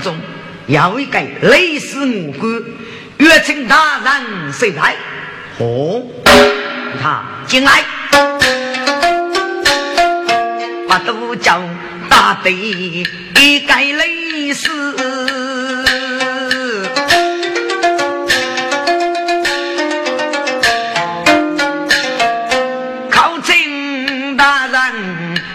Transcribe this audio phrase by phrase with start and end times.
[0.00, 0.16] 中
[0.66, 2.62] 有一个类似我官，
[3.18, 4.94] 约请大人谁在？
[5.58, 6.02] 哦，
[7.02, 7.84] 他进来，
[10.88, 11.60] 把都叫
[12.08, 14.68] 大队一个类似。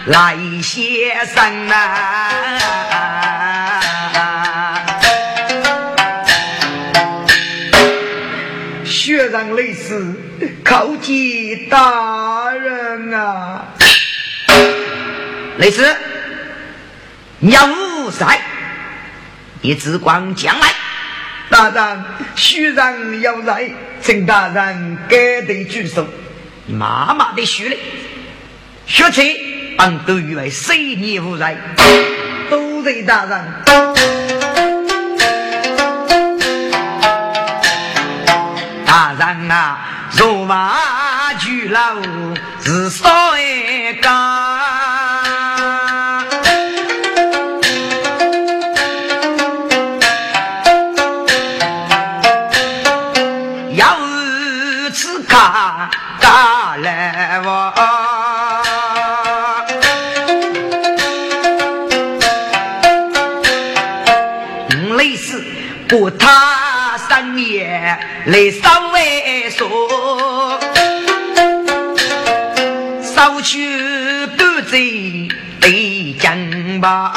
[0.06, 2.28] 来先生啊，
[9.34, 10.14] 学长类似，
[10.64, 13.64] 叩见大人啊！
[15.58, 15.84] 类似，
[17.40, 18.40] 要无才，
[19.60, 20.68] 你只管将来。
[21.50, 22.04] 大人，
[22.36, 23.68] 学长要在，
[24.00, 26.06] 请大人该得举手。
[26.68, 27.78] 妈妈的学嘞，
[28.86, 29.74] 学起。
[29.78, 31.56] 俺都以为谁年无在，
[32.48, 33.44] 都在大人。
[38.94, 39.76] 大人啊，
[40.12, 40.76] 若马
[41.40, 41.80] 去老
[42.60, 44.08] 是少一个，
[68.26, 69.00] 来上外
[69.50, 70.58] 说，
[73.02, 75.28] 少去半贼
[75.60, 77.12] 对江吧，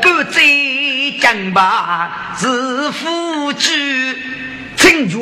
[0.00, 2.46] 半贼江吧是
[2.92, 4.14] 夫君，
[4.76, 5.18] 情脚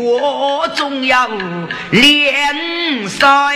[0.74, 1.26] 总要
[1.90, 3.50] 连上。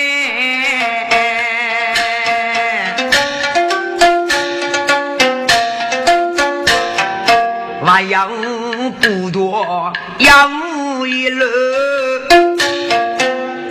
[8.20, 11.46] 还有不多，有一路，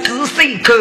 [0.04, 0.76] 仔细看，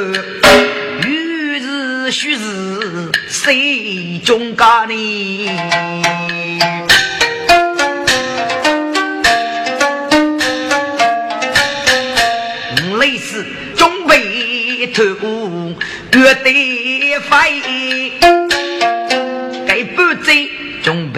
[1.07, 5.51] 玉是虚是谁中家呢？
[12.99, 13.45] 类似
[13.77, 15.03] 中北头，
[16.19, 18.13] 月得飞，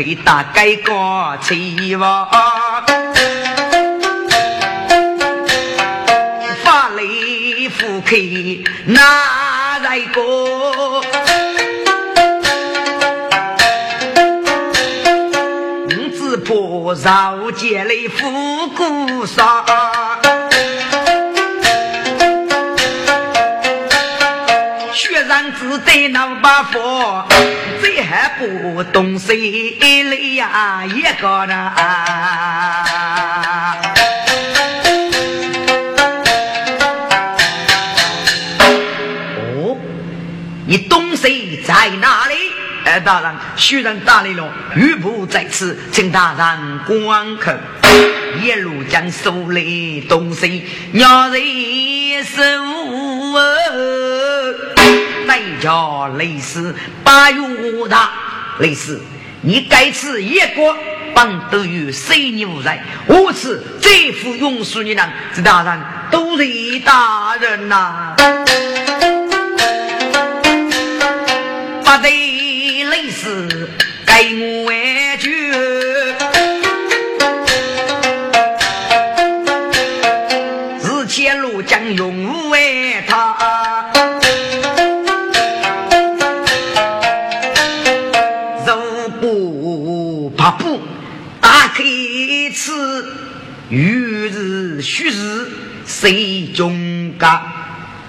[0.01, 0.93] 准备打改革
[1.43, 2.27] 期望，
[6.65, 8.17] 法律复开
[8.87, 11.03] 哪来个？
[16.17, 16.55] 只怕
[17.05, 19.27] 绕街来复古
[25.31, 25.41] 上。
[25.41, 27.25] 血染子在那把火，
[27.81, 30.85] 这还不懂谁来呀？
[30.85, 31.57] 一个人。
[39.55, 39.79] 哦，
[40.67, 42.35] 你东西在哪里？
[42.85, 47.61] 哎，大人，虚人打来了，玉不在此，请大人观看。
[48.43, 52.43] 一路将手里东西，让人手。
[55.31, 56.75] 再叫雷斯
[57.05, 57.41] 八月
[57.89, 58.11] 大，
[58.59, 59.01] 雷斯，
[59.43, 60.77] 你该吃一国
[61.15, 62.83] 帮都有谁牛在？
[63.07, 65.09] 我吃这副勇士你呢？
[65.33, 65.81] 这大人
[66.11, 68.13] 都是大人呐！
[68.17, 68.40] 不
[96.01, 97.43] 谁中家？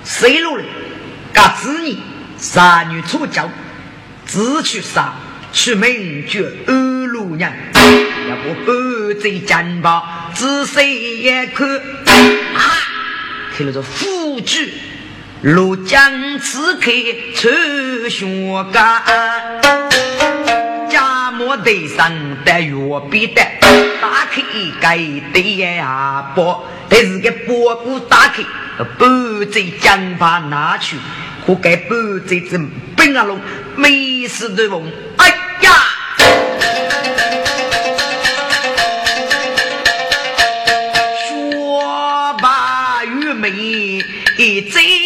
[0.06, 0.64] 谁路来？
[1.34, 1.98] 嘎子女，
[2.38, 3.50] 杀女出教，
[4.26, 5.14] 只去杀，
[5.52, 6.74] 去名绝二
[7.08, 7.52] 路人。
[8.30, 11.66] 要不半贼奸吧，只谁也可。
[11.68, 12.62] 啊！
[13.58, 14.74] 听了这夫句，
[15.42, 16.92] 路江此刻
[17.36, 18.26] 出血
[18.72, 19.04] 干。
[21.44, 21.64] 我头
[21.98, 22.12] 上
[22.46, 22.76] 的月
[23.10, 23.42] 饼的，
[24.01, 24.98] 打开一盖
[25.31, 28.44] 的呀包，但是个包裹打开，
[28.98, 30.98] 不在江畔拿去，
[31.45, 31.89] 可该半
[32.25, 32.57] 在这
[32.98, 33.39] 冰啊龙
[33.75, 35.30] 美食的风，哎
[35.62, 35.71] 呀！
[41.30, 44.01] 说罢玉梅
[44.31, 45.00] 嘴巴，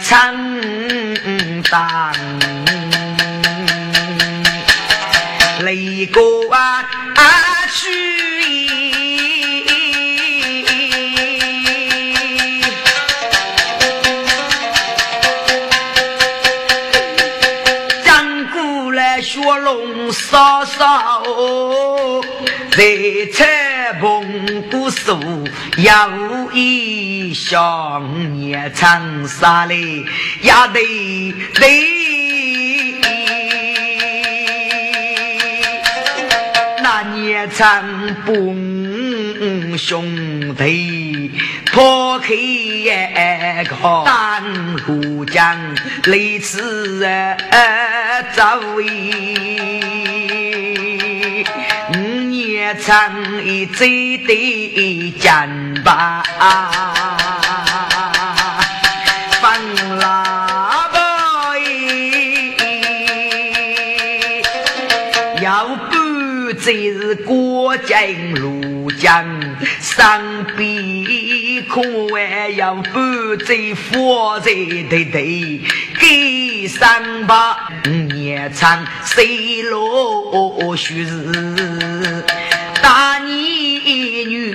[0.00, 0.12] 承
[1.70, 2.12] 担
[5.60, 6.20] 雷哥
[6.50, 6.84] 啊
[7.74, 7.88] 去，
[18.04, 21.22] 张姑来学龙嫂嫂，
[22.72, 22.82] 在
[23.32, 25.18] 彩蓬古树
[25.76, 25.92] 有
[27.32, 30.04] 一乡年长沙嘞，
[30.42, 32.94] 呀得得，
[36.82, 37.82] 那年长
[38.26, 41.30] 蹦兄弟
[41.72, 42.34] 破开
[43.64, 44.42] 个丹
[44.84, 45.58] 湖江，
[46.04, 47.00] 来此
[48.34, 48.84] 走位。
[51.94, 55.32] 五年长一走的肩
[55.84, 56.22] 膀，
[60.02, 60.98] 放拉包
[65.40, 69.24] 要不就是过江路江
[69.80, 71.80] 上边可
[72.16, 73.54] 还要不走
[73.92, 75.60] 火车的队
[76.00, 77.70] 给上吧。
[77.84, 82.24] 年长谁落须日，
[82.82, 84.52] 大年女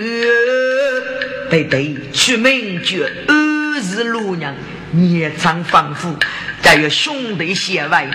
[1.50, 4.54] 对对，出门就二十六娘，
[4.92, 6.18] 年长仿佛
[6.62, 8.08] 在这兄弟相外，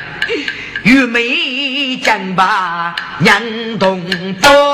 [0.82, 3.40] 玉梅将把娘
[3.78, 4.72] 同胞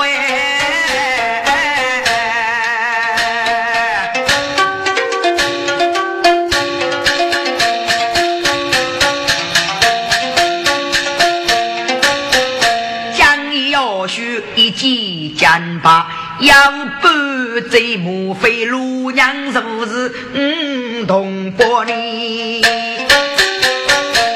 [13.99, 16.07] 我需一记剑吧
[16.39, 16.55] 要
[17.01, 22.61] 不这母妃路娘是不是嗯同伯你。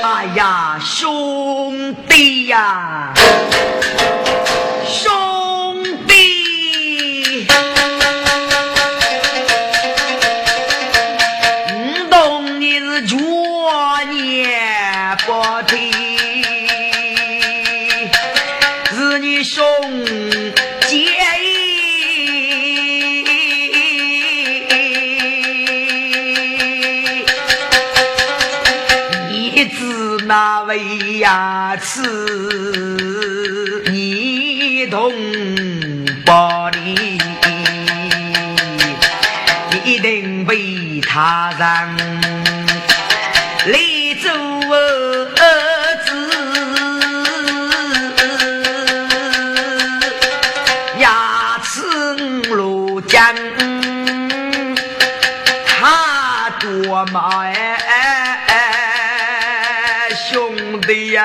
[0.03, 3.13] 哎呀兄弟呀。
[31.23, 32.01] 牙齿，
[33.89, 35.13] 你同
[36.25, 37.17] 胞哩，
[39.85, 41.61] 一定被他人
[43.67, 43.79] 来
[44.21, 44.29] 做
[44.75, 44.75] 儿
[46.03, 46.11] 子，
[50.99, 51.79] 牙齿
[52.49, 53.33] 如江，
[55.79, 57.45] 他多么
[60.85, 61.23] 的呀，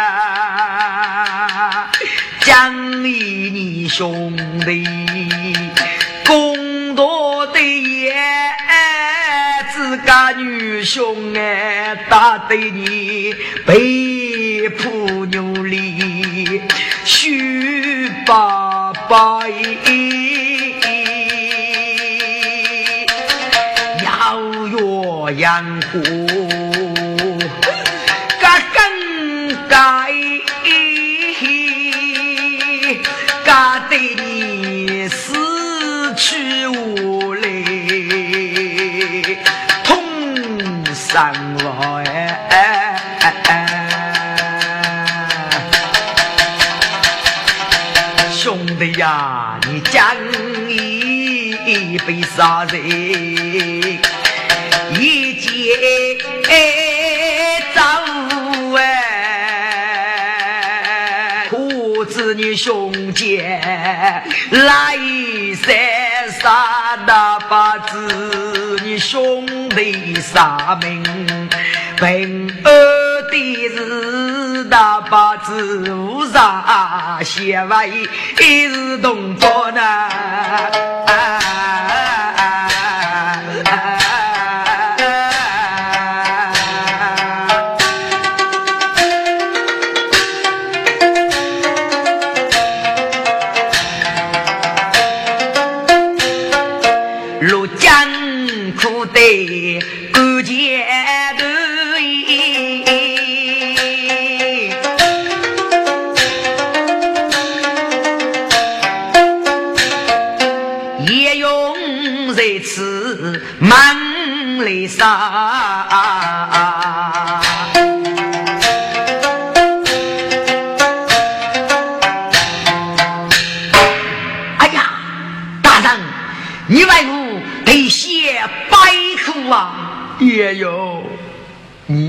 [2.41, 4.85] 江一你兄弟，
[6.27, 8.15] 公多的爷，
[9.73, 13.35] 自家女兄哎，打得你
[13.67, 16.63] 背负牛力，
[17.05, 19.41] 许爸爸
[24.05, 24.39] 要
[24.69, 26.48] 岳阳湖。
[29.79, 30.11] 该
[33.45, 39.39] 该对你死去无泪，
[39.85, 40.03] 痛
[40.93, 41.33] 伤
[41.63, 41.71] 来。
[48.33, 50.05] 兄弟呀，你将
[50.69, 52.85] 一杯杀人，
[54.99, 56.19] 一劫
[62.59, 63.61] 兄姐
[64.51, 64.99] 来
[65.63, 71.01] 三杀大把子，你兄弟啥名，
[71.97, 78.05] 平二的是大把子，无啥写外一
[78.37, 80.09] 时动作呢。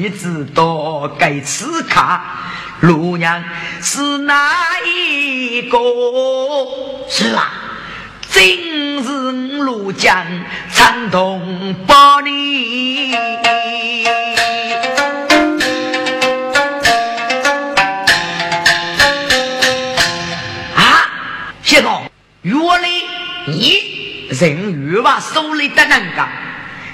[0.10, 2.20] 知道该此刻
[2.82, 3.44] 陆娘
[3.82, 5.78] 是哪一个？
[7.10, 7.52] 是啊，
[8.32, 8.42] 正
[9.04, 9.10] 是
[9.64, 10.26] 陆江
[10.72, 13.16] 参同把你
[20.76, 21.08] 啊！
[21.64, 22.10] 谢公，
[22.44, 22.90] 原来
[23.48, 23.90] 你。
[24.32, 26.28] 人欲望手里的那个，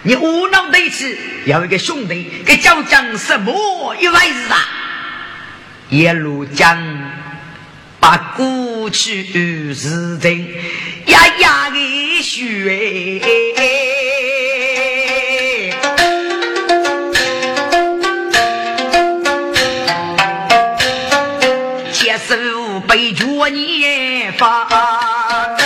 [0.08, 4.70] 你无脑对起，有一个兄弟给叫讲什么一回事啊？
[5.90, 6.78] 一路讲，
[8.00, 10.48] 把过去事情
[11.08, 13.20] 呀呀的学，
[21.92, 25.65] 接受被捉你发。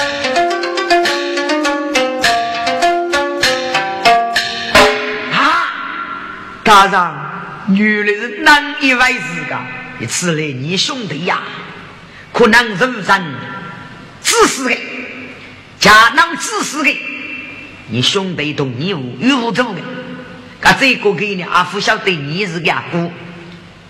[6.69, 9.43] 大人，原来是难以为自？
[9.49, 9.59] 噶，
[9.99, 11.39] 一次来你兄弟呀，
[12.31, 13.33] 可能人生
[14.21, 14.77] 自私的，
[15.79, 16.95] 家能自私的，
[17.87, 19.81] 你兄弟同你无有做的，
[20.61, 23.11] 噶这个给你阿父晓得你是个阿姑。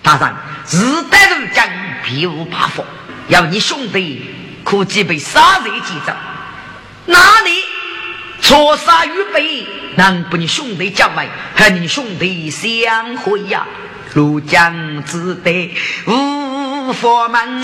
[0.01, 0.33] 大人，
[0.63, 1.67] 自带如将，
[2.05, 2.86] 必无怕佛，
[3.27, 4.24] 要你兄弟
[4.63, 6.15] 可即被杀人记着，
[7.07, 7.51] 哪里
[8.49, 9.63] 错杀预备？
[9.95, 13.63] 能不你兄弟交外，和你兄弟相会呀？
[14.11, 15.71] 如将只得
[16.07, 17.61] 无佛门，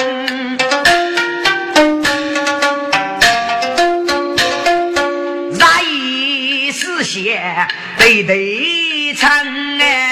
[5.58, 9.28] 再一丝线对对称
[9.80, 10.05] 哎。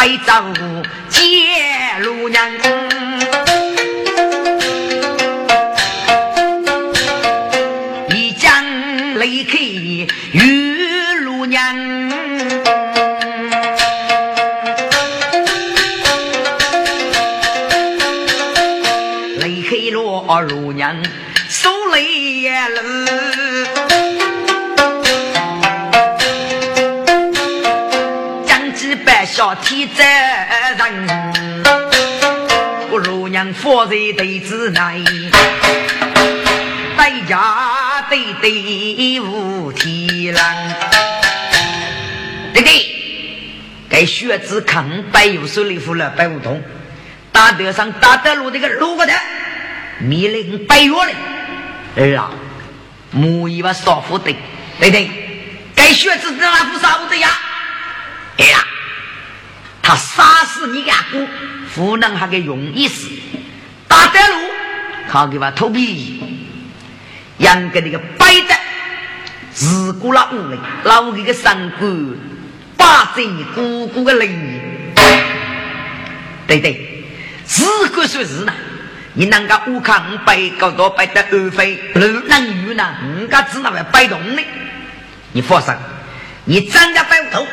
[0.00, 0.79] あい。
[29.40, 31.64] 小天责人，
[32.90, 35.02] 不如让佛在对子内，
[36.94, 40.36] 代价对对无天人。
[42.52, 42.86] 对对，
[43.88, 46.62] 该学子看白有手里扶了白梧桐，
[47.32, 49.12] 大德上大德路这个路过的，
[50.00, 51.14] 米令白月嘞。
[51.96, 52.30] 儿啊，
[53.10, 54.36] 木一把少妇的，
[54.78, 55.08] 对对，
[55.74, 57.30] 该学子在那扶啥不的呀？
[58.36, 58.66] 哎呀！
[59.90, 61.26] 他杀死你阿哥，
[61.74, 63.08] 湖南还给容易死。
[63.88, 64.34] 大德路
[65.08, 66.22] 靠给我头皮，
[67.38, 68.54] 养个那个白的，
[69.52, 72.14] 自古老五嘞，老五这个三姑
[72.76, 74.60] 八珍姑姑的灵。
[76.46, 77.04] 对对，
[77.44, 78.52] 自古说是呢，
[79.14, 82.94] 你那个五康百高多百的二飞，路能鱼呢？
[83.04, 84.42] 五个只那么摆动的，
[85.32, 85.74] 你放心，
[86.44, 87.44] 你站着摆头，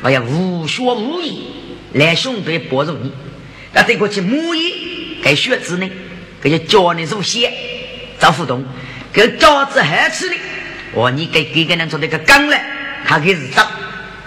[0.00, 1.52] 我要无学无艺。
[1.96, 3.10] 来兄弟帮助你，
[3.72, 5.90] 那这个去母一给学子呢，
[6.42, 7.50] 给就教你做鞋，
[8.20, 8.66] 找互动，
[9.14, 10.34] 给教子还吃呢，
[10.94, 12.60] 哦，你给给个人做那个羹了，
[13.06, 13.66] 他开始找，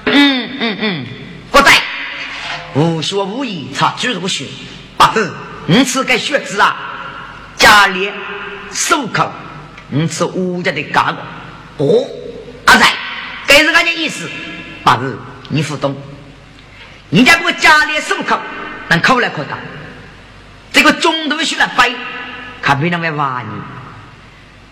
[0.05, 1.05] 嗯嗯嗯，
[1.51, 1.71] 不对，
[2.73, 4.45] 无学无艺，他举入学，
[4.97, 5.31] 不是，
[5.67, 6.75] 你是给学子啊，
[7.55, 8.09] 家里
[8.71, 9.31] 手口，
[9.89, 11.15] 你是吴家的干
[11.77, 12.09] 部，哦，
[12.65, 12.85] 阿仔，
[13.47, 14.27] 这是俺的意思，
[14.83, 15.95] 不是，你不懂。
[17.11, 18.39] 人家给我家里手铐，
[18.87, 19.57] 能扣来扣到，
[20.71, 21.91] 这个中途需要背，
[22.61, 23.47] 可别人会骂你。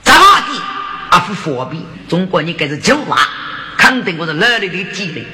[0.03, 0.61] 咋的？
[1.09, 3.17] 阿副佛比中国你该是酒话，
[3.75, 5.25] 肯定我是哪里的机灵，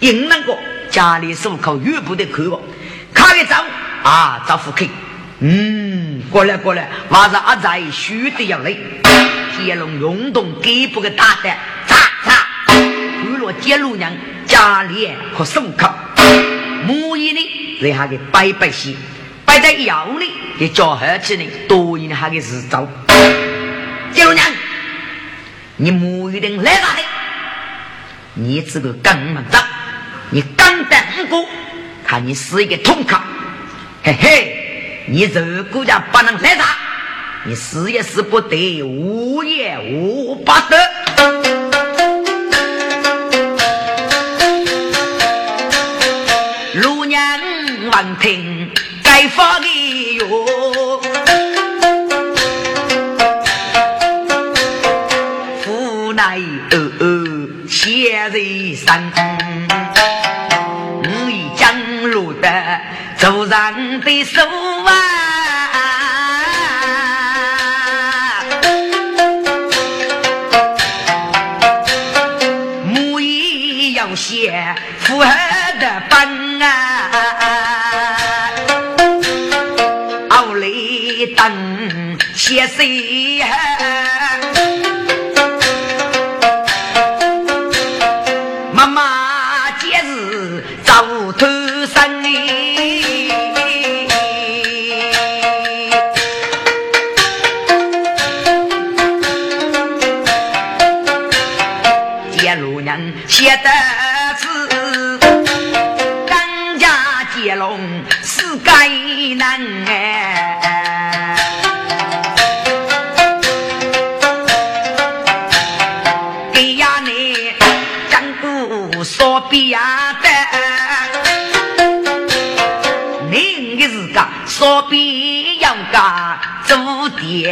[0.00, 0.54] 因那个
[0.90, 2.62] 家里手靠越不得看我，
[3.14, 3.64] 看一张
[4.02, 4.84] 啊，找副客，
[5.38, 8.76] 嗯，过来过来，马上阿仔须得要来，
[9.56, 11.50] 接龙运动给不个大的，
[11.86, 14.12] 擦擦，娱乐接路娘
[14.46, 15.94] 家里和手靠，
[16.90, 17.40] 母一呢，
[17.80, 18.94] 让他给摆摆些，
[19.44, 22.88] 摆在腰里给叫下去呢，多一还给日照，
[24.12, 24.44] 接路娘。
[25.76, 27.02] 你母一定来哪里？
[28.34, 29.56] 你这个刚猛子，
[30.30, 31.48] 你刚得五个，
[32.04, 33.22] 看你是一个通卡，
[34.02, 36.64] 嘿嘿，你这国家不能来啥，
[37.44, 41.39] 你死也死不得，无也无不得。
[49.28, 49.66] 发的
[50.16, 51.00] 哟。
[58.32, 58.86] 人生，
[61.02, 62.80] 我已将落得
[63.16, 64.40] 走上的手
[64.84, 64.92] 啊，
[82.80, 83.40] 写谁？
[91.30, 91.59] 写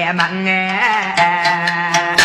[0.08, 2.16] 爹们哎。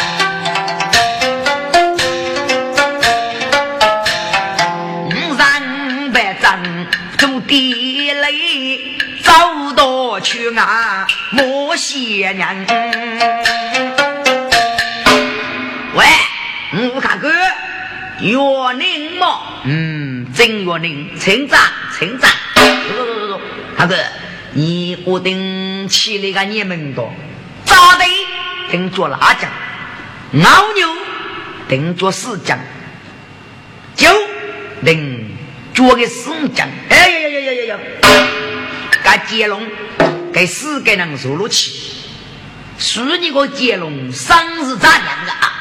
[7.46, 8.80] 地雷
[9.22, 9.34] 走
[9.76, 12.56] 到去啊，莫些娘。
[15.94, 16.06] 喂，
[16.74, 17.30] 吴大哥，
[18.22, 18.38] 岳
[18.80, 19.42] 宁嘛？
[19.66, 21.60] 嗯，真岳宁，成长
[22.00, 22.32] 成长。
[22.56, 23.42] 走走走走，
[23.78, 23.96] 大哥，
[24.54, 27.14] 你我等起那个你们多，
[28.74, 29.52] 等做辣酱，
[30.32, 30.90] 牦牛
[31.70, 32.58] 等做四酱，
[33.96, 34.10] 酒
[34.84, 35.30] 等
[35.76, 36.68] 做个四酱。
[36.90, 37.80] 哎呀呀呀呀呀呀！
[39.04, 39.62] 该接龙，
[40.34, 41.72] 给四个人入了去。
[42.80, 45.54] 是你个接龙，生日咋样啊？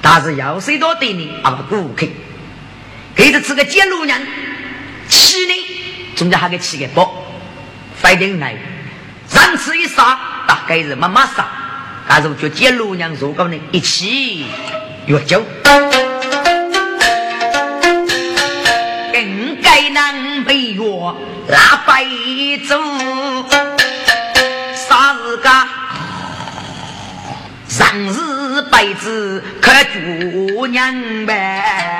[0.00, 1.50] 但是要谁多对你啊？
[1.68, 2.08] 不顾客，
[3.14, 4.26] 给这吃个接龙人，
[5.06, 5.52] 气呢，
[6.16, 7.26] 中间还给吃个包，
[8.00, 8.56] 快点来，
[9.28, 11.46] 上次一杀，大概是妈妈杀，
[12.12, 14.44] 但是我就接龙人入高呢，一起
[15.06, 15.40] 越酒。
[19.92, 20.82] 南北月
[21.48, 22.04] 拉白
[22.68, 22.78] 走，
[24.74, 25.50] 啥日个？
[27.66, 30.94] 上日白子可姑娘
[31.26, 31.99] 呗。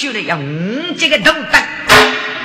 [0.00, 1.62] 啊，退去了要五这个头灯。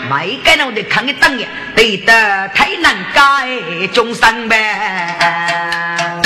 [0.10, 6.22] 每个人我得看你当眼，对得太难改终生呗。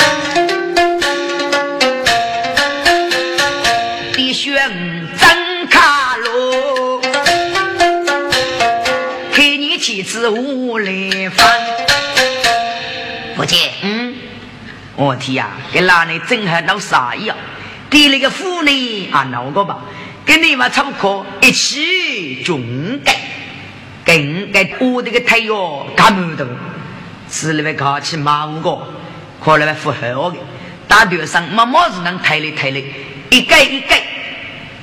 [4.14, 7.00] 必须张卡路，
[9.32, 11.48] 看你妻子无来放。
[13.36, 14.16] 不姐，嗯，
[14.96, 17.38] 我天呀，给哪里正还闹啥样？
[17.90, 19.80] 给那个妇女啊闹个吧，
[20.30, 22.62] 跟你们唱歌一起中
[23.04, 23.16] 改。
[24.06, 25.56] 更该我这个太阳
[25.96, 26.46] 干木头，
[27.32, 28.78] 是那位考起马五个，
[29.44, 30.38] 可能会符合我的。
[30.88, 32.80] 大队上妈妈是能抬来抬来，
[33.32, 34.04] 一改一改，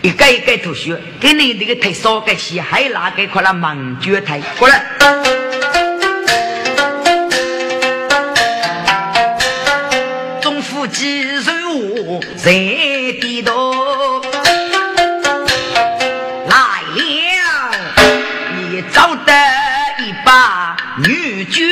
[0.02, 4.84] 一改一改读书，给你这个抬少个些，还拿个可能忙脚抬过来。
[10.40, 13.05] 中腹肌肉在低
[21.48, 21.62] 女绝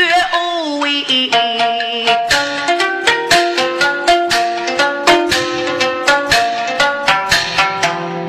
[0.80, 1.04] 味，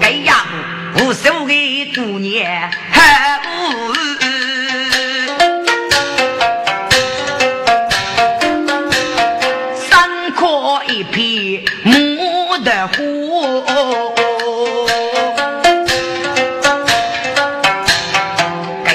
[0.02, 0.04] 该
[0.96, 1.54] 无数的
[1.94, 3.94] 姑娘还无
[9.76, 12.96] 三阔一匹牡丹花。
[18.84, 18.90] 该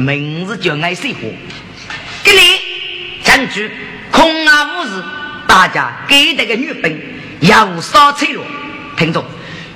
[0.00, 1.20] 名字叫爱谁活？
[2.24, 2.40] 给你
[3.22, 3.70] 将军
[4.10, 5.04] 空啊无事。
[5.46, 7.00] 大家给这个女兵
[7.40, 8.44] 要杀脆弱，
[8.96, 9.24] 听着，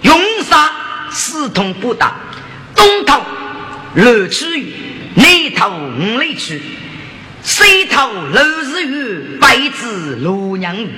[0.03, 0.71] 用杀
[1.11, 2.15] 四通不打，
[2.77, 3.21] 东头
[3.95, 4.73] 六尺雨，
[5.15, 6.63] 南头五里去，
[7.43, 10.89] 西头六日雨，北子六娘雨，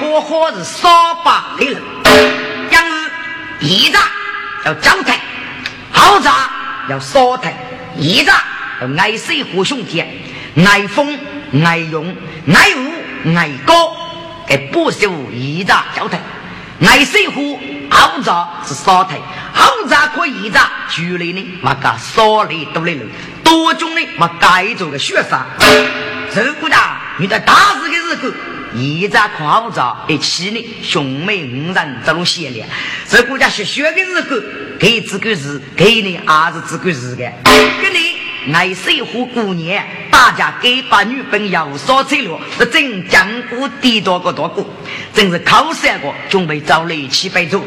[0.00, 0.88] 火火是杀
[1.22, 1.82] 把的人，
[2.70, 3.10] 杨日
[3.60, 4.00] 一炸
[4.64, 5.20] 要交台，
[5.90, 6.50] 好炸
[6.88, 7.54] 要烧台，
[7.98, 8.44] 一炸
[8.80, 10.02] 要爱水火兄弟，
[10.64, 11.18] 爱风
[11.64, 12.16] 爱勇
[12.54, 13.94] 爱武爱高。
[14.46, 16.18] 给不修一炸交台，
[16.80, 17.58] 爱水火
[17.90, 19.18] 好炸是烧台，
[19.52, 23.06] 好炸可以炸，局里呢嘛个烧里多的人，
[23.48, 25.46] 多种的嘛改做个雪山。
[26.34, 32.62] 这个家遇到大事的时候，一炸可好炸，一起呢兄妹五人这种协力。
[33.08, 34.36] 这个家学学的时候，
[34.78, 37.32] 给这个是给你儿子这个是的，
[37.80, 38.18] 给你。
[38.52, 44.64] 爱水火过年，大家给把女本要少脆弱，是真讲过地多个多个，
[45.12, 47.66] 真是靠三个准备找雷七百组。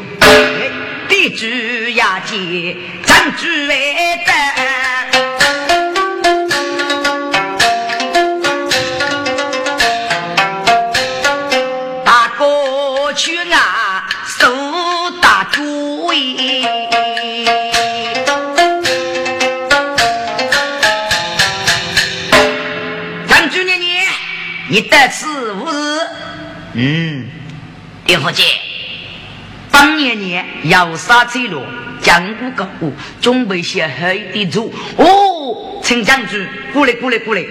[1.08, 1.46] 地主
[1.90, 3.76] 呀，姐，咱主来
[4.24, 4.81] 的。
[24.72, 25.98] 你得此无日，
[26.72, 27.28] 嗯，
[28.06, 28.42] 丁福姐，
[29.70, 31.62] 当年年要杀贼落，
[32.00, 34.72] 江湖高武，准备些黑的猪。
[34.96, 37.42] 哦，陈将军，过来过来过来。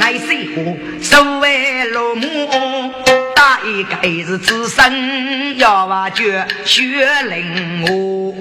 [0.00, 2.26] 爱水火，手为落幕，
[3.36, 6.82] 打一盖是自身要挖掘血
[7.22, 8.34] 淋哦。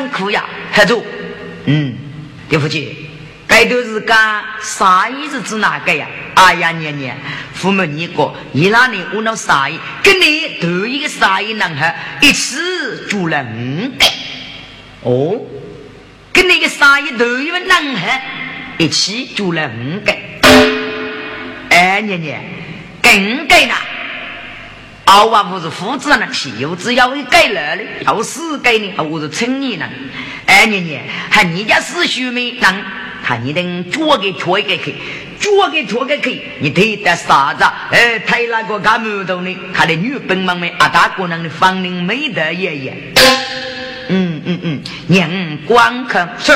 [0.00, 1.04] 辛苦呀，喝住，
[1.66, 1.94] 嗯，
[2.48, 3.06] 对不起。
[3.46, 4.16] 该都是讲
[4.62, 5.42] 啥意思？
[5.42, 6.08] 指哪个呀？
[6.36, 7.14] 哎呀，年年，
[7.52, 9.78] 父母你过，你那里我那啥意？
[10.02, 12.56] 跟你头一个啥意男孩一起
[13.10, 14.06] 住了五个。
[15.02, 15.38] 哦，
[16.32, 18.22] 跟那个啥意头一个男孩
[18.78, 20.16] 一起住了五个。
[21.68, 22.40] 哎，年年，
[23.02, 23.74] 更改呢？
[25.12, 29.90] 二娃不是父子那气，又只要一改了的，要是改呢，我是成年人。
[30.46, 30.60] 哎。
[30.60, 32.84] 哎，年年，喊你家师兄们能，
[33.24, 34.94] 看你能脚给拖给去，
[35.40, 37.64] 脚给拖给去，你推的啥子？
[37.90, 39.56] 哎，推那个干木头呢？
[39.74, 43.12] 他的女本忙们阿大姑娘的芳龄美得爷爷。
[44.10, 45.28] 嗯嗯嗯，娘
[45.66, 46.52] 光看是。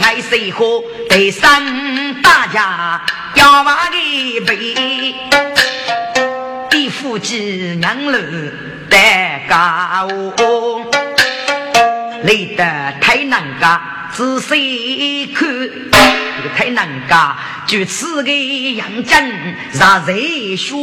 [0.00, 0.64] 爱谁喝
[1.08, 3.00] 得三大家
[3.38, 5.14] 要把的背，
[6.68, 8.18] 地夫子娘了
[8.90, 8.98] 得
[9.48, 10.08] 高，
[12.24, 12.64] 累得
[13.00, 13.80] 太难干，
[14.12, 18.30] 仔细看这个太难干，就此个
[18.74, 20.74] 杨戬让人学。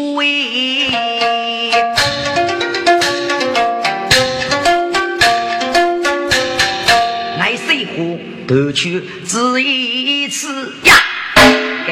[8.48, 10.94] 夺去这一次呀，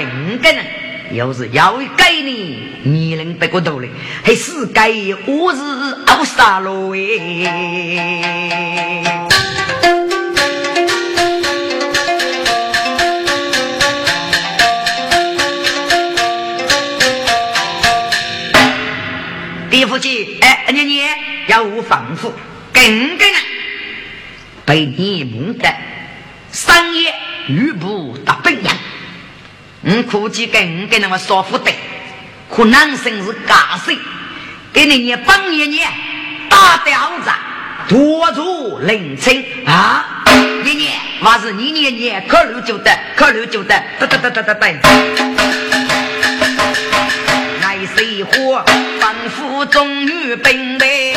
[0.03, 0.65] 更个人
[1.11, 3.89] 要是要给你，你能得过头嘞？
[4.23, 5.61] 还是给我是
[6.07, 6.99] 奥沙罗哎？
[19.69, 21.01] 地夫妻，哎，你你
[21.47, 22.31] 要无防护，
[22.71, 22.83] 更
[23.17, 23.35] 个人
[24.65, 25.67] 被你蒙的。
[26.51, 27.11] 三爷
[27.47, 28.75] 吕布打本样，
[29.85, 31.69] 我估计跟跟那么少妇的，
[32.49, 33.93] 可男生是假死，
[34.71, 35.85] 给你你帮一年
[36.49, 37.29] 打吊子，
[37.89, 40.23] 多做人情啊！
[40.63, 44.67] 一年，还是你爷爷考虑就得，考虑就得，得得得得得得。
[47.61, 48.63] 爱谁火，
[49.01, 51.13] 帮扶中女兵呗。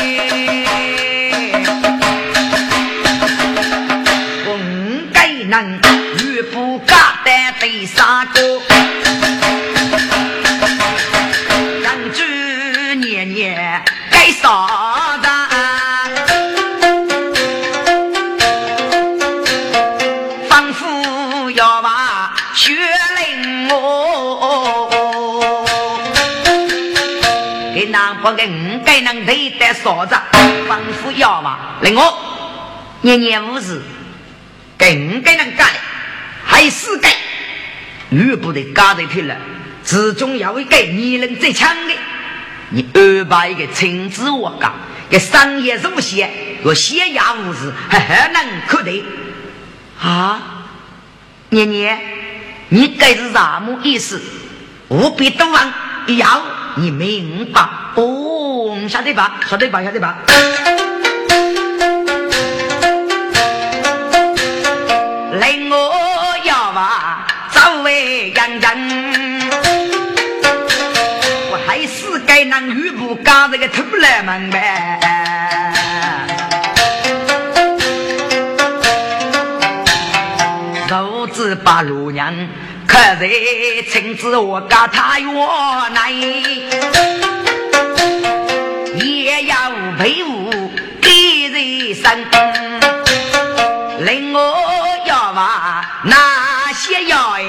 [5.49, 5.79] 能
[28.31, 30.15] 不给五该能得的嫂子？
[30.67, 32.17] 吩咐要嘛令我
[33.01, 33.81] 年年无事。
[34.77, 35.79] 给五该能干的，
[36.45, 37.09] 还是该
[38.09, 39.35] 吕布的干在去了，
[39.83, 41.93] 始终要一个你能最强的。
[42.69, 44.71] 你安排一个亲自我干，
[45.09, 46.29] 给商业入些，
[46.63, 49.03] 我血压无事，还还能可得
[49.99, 50.67] 啊？
[51.49, 51.99] 年年，
[52.69, 54.21] 你该是什么意思？
[54.89, 55.47] 务必多
[56.07, 56.41] 问，要
[56.75, 57.61] 你明白
[57.95, 59.39] 哦，晓得吧？
[59.49, 59.83] 晓得吧？
[59.83, 60.15] 晓得吧？
[65.39, 65.75] 令我
[66.45, 69.41] 要话作为杨人，
[71.51, 74.99] 我还是该让吕布搞这个土来门呗。
[80.89, 82.33] 如此把路娘
[83.19, 83.29] 在
[83.91, 85.31] 亲自我告他院
[85.93, 86.13] 内，
[89.05, 90.69] 也要陪我
[91.01, 92.25] 给人生，
[94.05, 94.67] 令我。
[96.03, 97.41] 那些药哎，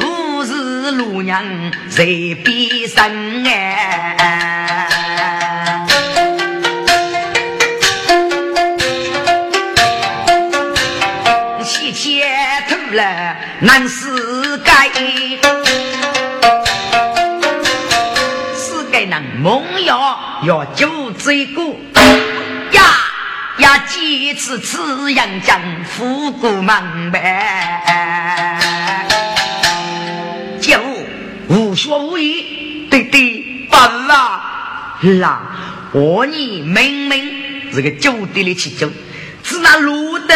[0.00, 1.42] 吾是路娘
[1.90, 3.04] 在边上
[3.44, 4.65] 哎，
[12.96, 14.90] 了难世改，
[18.56, 21.62] 世改能梦要要救这个。
[23.58, 28.58] 呀，几次次阳江富过门呗，
[30.60, 30.78] 就
[31.48, 34.42] 无学无艺，对对，不啦
[35.20, 35.40] 啦，
[35.92, 38.90] 我你明明是个酒店里去酒，
[39.42, 40.34] 是那路的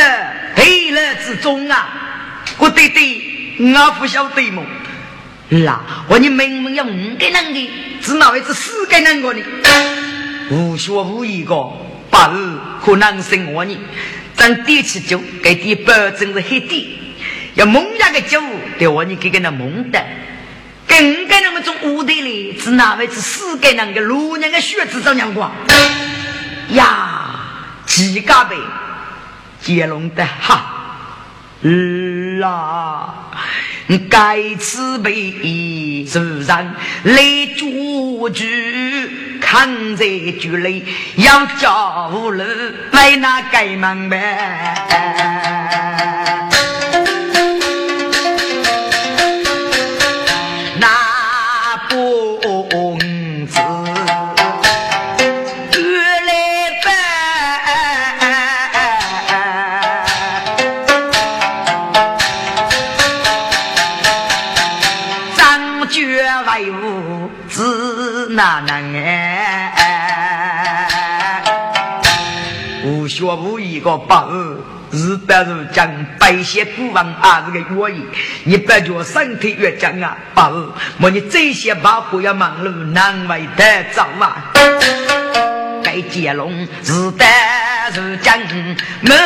[0.55, 1.88] 黑了之中啊，
[2.61, 4.62] 我对对，我不晓得么？
[5.64, 7.70] 啦，我你明明有五个人的，
[8.01, 9.42] 只哪位是四个人个呢？
[10.51, 11.55] 无学无艺个。
[12.11, 12.35] 八二
[12.85, 13.79] 可能生我呢，
[14.35, 16.99] 咱点起酒，给点保证是黑的，
[17.55, 18.42] 要蒙下个酒，
[18.79, 20.05] 对我你给个那蒙的，
[20.87, 25.51] 更该那么种屋头里，只哪位是四个人的路人的血子照阳光
[26.70, 27.31] 呀？
[27.87, 28.57] 几个呗？
[29.62, 30.80] 接龙的哈。
[32.38, 33.31] 啦，
[34.09, 37.23] 该慈悲自然来
[37.57, 38.44] 救助，
[39.40, 40.07] 看在
[40.40, 40.85] 酒里
[41.16, 42.44] 要叫了
[42.92, 45.30] 来那该忙呗。
[73.81, 74.29] 个八
[74.93, 75.88] 是得如将
[76.19, 78.07] 白些古王啊这个原因，
[78.45, 80.51] 你不觉身体越强啊，八
[80.99, 84.53] 莫你这些把火要忙碌难为得早啊。
[85.83, 87.11] 该接龙是？
[87.12, 87.25] 得
[87.95, 88.38] 如将
[89.01, 89.19] 门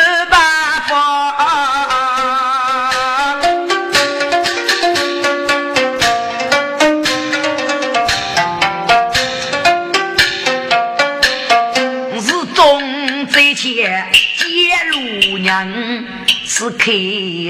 [16.56, 16.92] 是开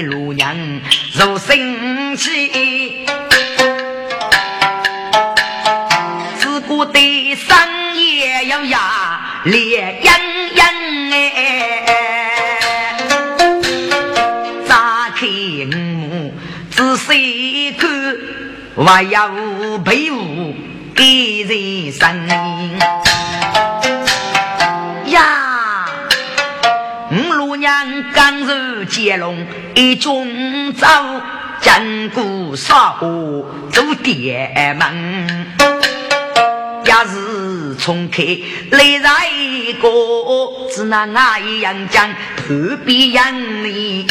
[0.01, 0.57] 路娘
[1.13, 3.05] 如生气，
[6.39, 7.55] 自古的生
[7.95, 10.19] 也要呀烈洋
[10.55, 10.67] 洋
[11.11, 11.85] 哎，
[14.67, 16.33] 扎开五目
[16.71, 17.87] 仔细看，
[18.83, 19.29] 还要
[19.85, 20.51] 陪我
[20.95, 22.27] 给人生。
[28.13, 30.85] 刚入接龙一中走，
[31.61, 35.47] 坚固沙河做店门。
[36.85, 38.21] 要是重开
[38.69, 39.89] 来来一个，
[40.75, 44.05] 只那阿姨杨江特别养你。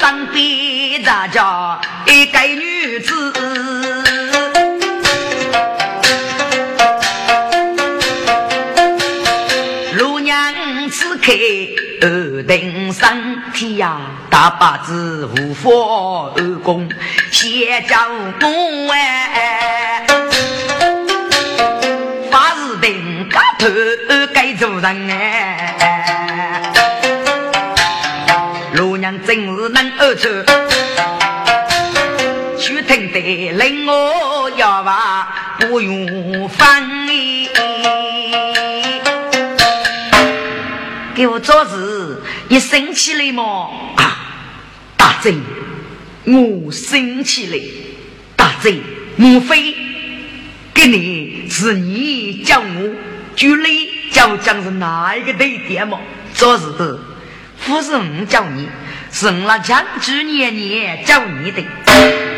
[0.00, 3.87] 上边大家一个女子。
[11.30, 14.00] 二等身体呀，
[14.30, 15.68] 大把子无法
[16.36, 16.88] 二公，
[17.30, 17.98] 先叫
[18.40, 20.06] 我哎，
[22.30, 23.68] 发誓定家头
[24.32, 26.72] 该做人哎，
[28.74, 30.28] 老娘真是能二出，
[32.58, 37.07] 去听得令我要话不用翻
[41.18, 43.70] 给我做事，你生气了吗？
[43.96, 44.16] 啊，
[44.96, 45.34] 大贼，
[46.26, 47.58] 我生气了。
[48.36, 48.80] 大贼，
[49.16, 49.74] 莫非
[50.72, 52.94] 给你是你叫我？
[53.34, 55.98] 就你叫讲是哪一个对点吗？
[56.34, 56.66] 做事
[57.66, 58.68] 不是我叫你，
[59.10, 61.60] 是我那将军年年叫你的。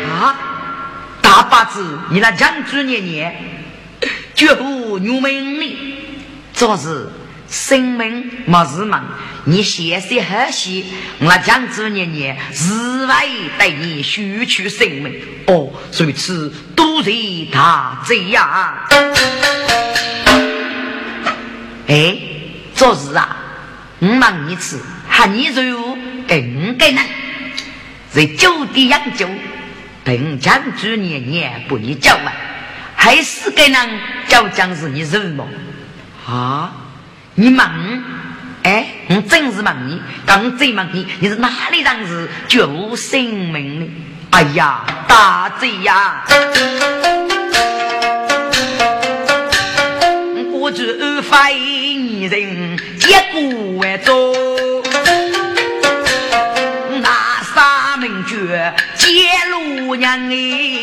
[0.09, 0.35] 啊，
[1.21, 3.35] 大八子，你那将军年年
[4.33, 5.97] 绝不入门里
[6.51, 7.07] 做事。
[7.51, 9.03] 生命没事忙，
[9.43, 10.85] 你歇息喝息，
[11.19, 13.27] 我将子年年日外
[13.59, 15.21] 对你输出生命。
[15.47, 17.11] 哦，如此多谢
[17.51, 18.49] 他这样。
[21.87, 22.17] 哎，
[22.73, 23.35] 做事啊，
[23.99, 27.05] 我忙一次，喊你如更该难，
[28.09, 29.27] 在酒店养酒，
[30.05, 32.33] 等将子年年不你叫完，
[32.95, 33.99] 还是该能
[34.29, 35.45] 叫将是你什么
[36.25, 36.71] 啊？
[37.41, 37.59] 你问，
[38.61, 43.87] 哎，我真是问你，刚再问你，你是哪里人是救生命的？
[44.29, 46.23] 哎呀，大贼呀！
[50.53, 50.83] 我就
[51.23, 51.55] 非
[51.95, 53.41] 你人结果
[53.77, 54.35] 为多，
[57.01, 59.07] 那三名绝揭
[59.49, 60.80] 露娘哎。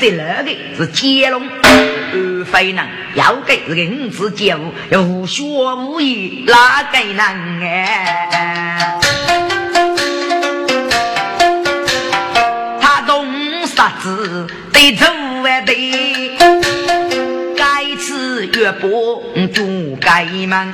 [0.00, 8.98] 那个是接龙，二非能要给是个五子接物，要无学无艺哪个能哎？
[12.80, 13.26] 他懂
[13.66, 14.46] 啥子？
[14.72, 15.06] 得走
[15.42, 16.38] 万得，
[17.56, 19.22] 该吃月波
[19.52, 19.64] 就
[20.00, 20.72] 该忙。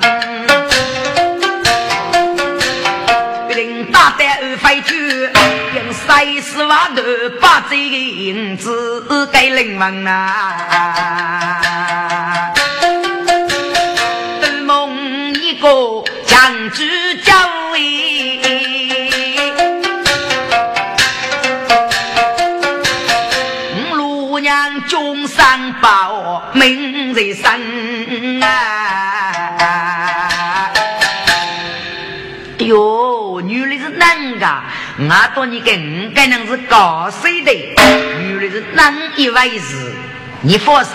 [3.93, 5.34] 打得二飞猪，用
[6.07, 7.03] 三十万头
[7.41, 11.33] 把这个银子给领完啊！
[14.65, 15.69] 梦一个
[16.27, 16.89] 将军
[17.23, 17.33] 教
[17.73, 17.79] 位，
[23.97, 28.47] 五娘中山报名在身啊！
[32.59, 32.95] 哟。
[33.97, 34.63] 男的，
[34.97, 37.51] 我当你跟该能是高谁的？
[38.22, 39.92] 女的是男一位是，
[40.42, 40.92] 你放心，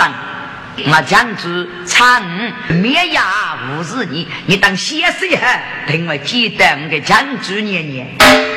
[0.86, 2.24] 我将之长
[2.70, 8.08] 灭牙无视你，你当先生哈，听我记得我的将军年年，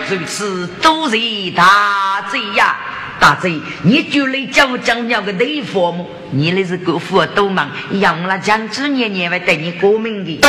[0.08, 1.16] 如此都是
[1.56, 2.76] 大贼呀！
[3.18, 6.08] 大嘴，你就来讲讲鸟个对付么？
[6.30, 10.40] 你那是国父多忙，养了将几年年会带你过命的。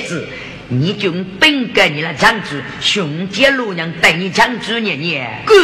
[0.00, 0.26] 子。
[0.70, 5.54] 你就本该你来讲句，兄弟路人带你讲句年年，哥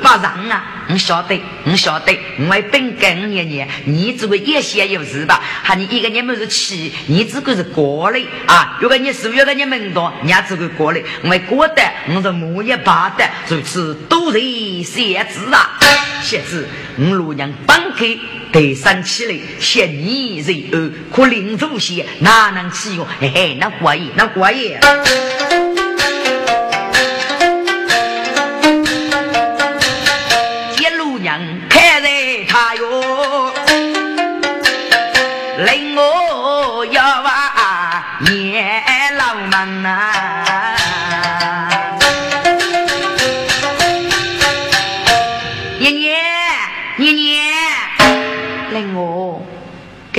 [0.00, 0.86] 不让啊！
[0.88, 5.38] 我晓得，我晓得，我本该年年，你只会一些有事吧？
[5.62, 8.78] 喊你一个人没是气，你只管是过来啊！
[8.80, 11.82] 如果你是有个你门道，你只管过来，我过得
[12.14, 14.42] 我是木一把的，如此多人
[14.82, 15.78] 写字啊！
[16.22, 18.18] 写字，我路人帮开。
[18.52, 23.06] 得生起来，嫌你人恶，可领主席哪能起哟？
[23.18, 24.78] 嘿嘿，那怪那怪耶！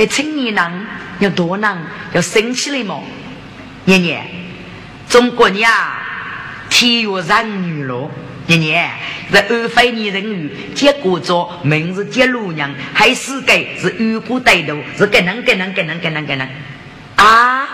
[0.04, 0.86] 给青年人
[1.20, 1.78] 要多人
[2.12, 3.00] 要生起来嘛？
[3.86, 4.22] 年年，
[5.08, 5.98] 中国人啊，
[6.68, 8.10] 体育人女了。
[8.46, 8.90] 年年，
[9.32, 16.46] 在安徽女人语结果做名字接路娘，还是给是预估带头，是给能给能给能给能给能
[17.16, 17.66] 啊！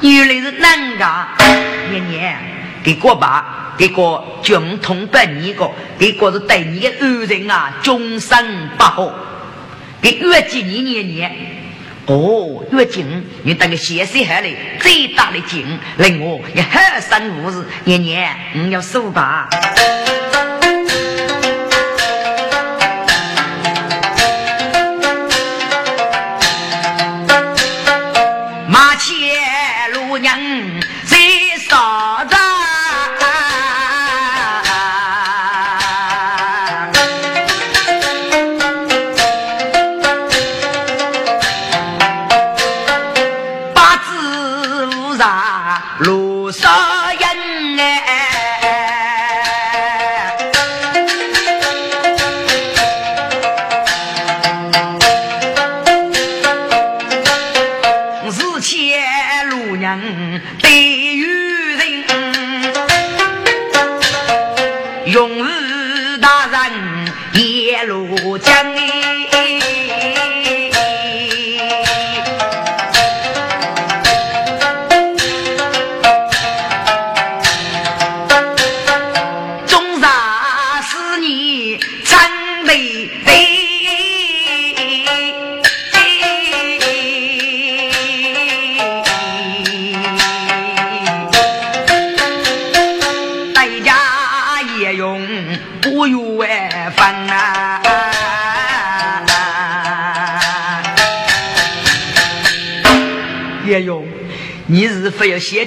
[0.00, 1.28] 原来是男的。
[1.90, 2.38] 年年，
[2.84, 5.68] 给过吧，给过军统百年个，
[5.98, 9.12] 给过是对你的恩人啊，终身不好。
[10.00, 11.60] 给越几年年年。
[12.06, 19.48] 哦，月经，你等个先生下来，最大的劲，令我也很生无事，年年你要数吧。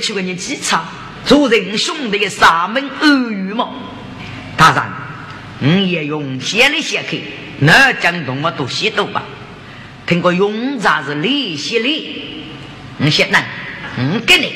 [0.07, 0.85] 去给你机场
[1.25, 3.67] 做人兄弟的三门恶语吗？
[4.55, 4.83] 大人，
[5.59, 7.23] 你也用先来先去，
[7.59, 9.21] 那江东我都写读吧。
[10.05, 12.45] 听过永杂是李写礼，
[12.99, 13.43] 你先来，
[13.97, 14.55] 我给你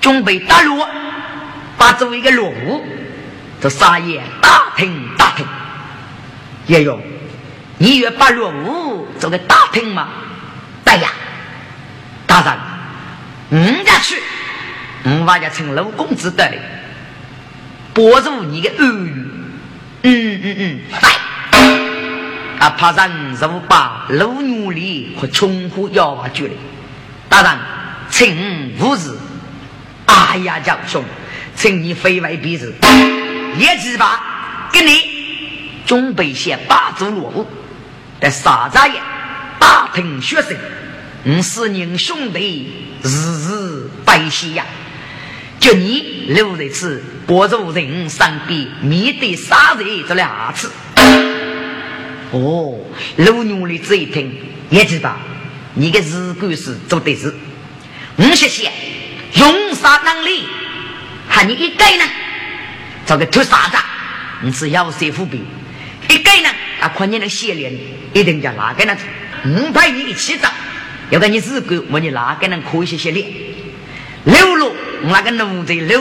[0.00, 0.88] 准备打落，
[1.76, 2.82] 把作为一个落户，
[3.60, 5.44] 这撒野打听打听。
[6.66, 6.98] 叶勇，
[7.76, 10.08] 你愿把落户做个打听吗？
[10.82, 11.10] 对呀，
[12.26, 12.58] 大人。
[13.52, 14.22] 嗯去，
[15.04, 16.50] 我把家成老公子的，
[17.94, 19.10] 保住你的儿女。
[20.02, 26.54] 嗯嗯嗯，来，啊，怕人肉把老奴隶和穷苦要挖绝了。
[27.28, 27.58] 大人，
[28.08, 29.16] 请无事。
[30.06, 31.04] 哎呀，将兄，
[31.54, 32.74] 请你非为彼此，
[33.58, 35.02] 也只把给你
[35.84, 37.46] 准备些八足落户，
[38.20, 38.94] 在沙扎也
[39.58, 40.56] 大听学生。
[41.24, 44.64] 我是您兄弟，日日拜谢呀！
[45.58, 50.70] 就你留在此，保住人身边，面对杀人这两次。
[52.30, 52.78] 哦，
[53.16, 54.34] 老娘的这一听，
[54.70, 55.16] 也知道
[55.74, 57.34] 你的日干是做的是。
[58.16, 58.70] 我谢谢，
[59.34, 60.44] 用啥能力？
[61.28, 62.04] 喊你一改呢？
[63.06, 63.76] 找个脱啥子？
[64.42, 65.44] 你是要谁伏兵？
[66.08, 66.48] 一改呢？
[66.80, 67.72] 啊，看你那血脸，
[68.14, 68.96] 一定叫哪个呢？
[69.44, 70.48] 我派你一起走。
[71.10, 73.26] 要跟你日狗，我你哪个能可以些些脸？
[74.24, 76.00] 六路那个奴才六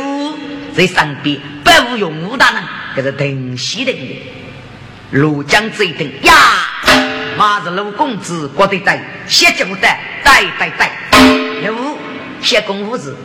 [0.74, 2.64] 在身边，不无用武大人，
[2.96, 3.92] 这是挺西的。
[5.12, 6.34] 陆江这一听呀，
[7.36, 9.82] 马是陆公子过得带，谢家不得
[10.24, 10.92] 带带带。
[11.72, 11.98] 五
[12.42, 13.18] 谢公夫子，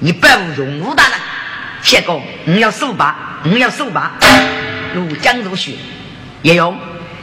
[0.00, 1.12] 你不用武大人。
[1.82, 4.12] 谢公，你要手把，你要手把。
[4.94, 5.72] 陆江如雪，
[6.42, 6.78] 叶勇，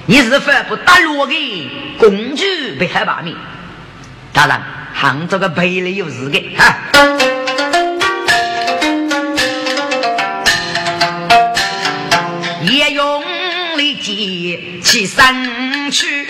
[0.08, 2.44] 你是否不打落的公主
[2.80, 3.36] 被害罢免？
[4.38, 4.62] 当然，
[4.94, 6.78] 杭州的傀儡有十个哈。
[12.62, 13.24] 也用
[13.78, 16.28] 力提起身去，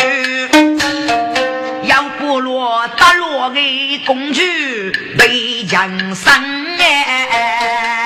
[1.84, 6.42] 要不落，打落的工具，背江山
[6.80, 7.97] 哎。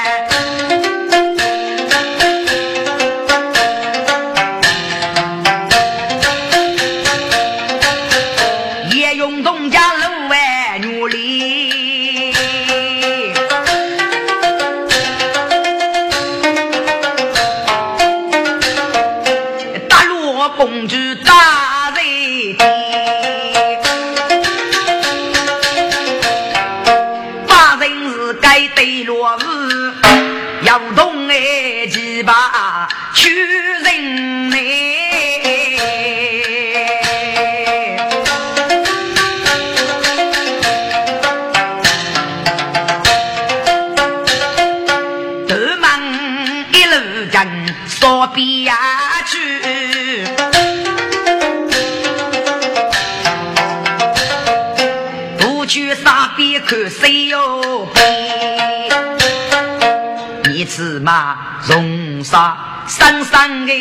[63.42, 63.74] 山上的